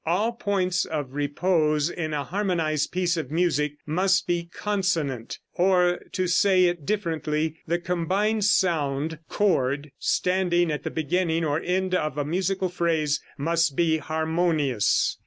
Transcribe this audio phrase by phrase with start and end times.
[0.03, 6.25] All points of repose in a harmonized piece of music must be consonant; or, to
[6.25, 12.25] say it differently, the combined sound (chord) standing at the beginning or end of a
[12.25, 15.19] musical phrase must be harmonious.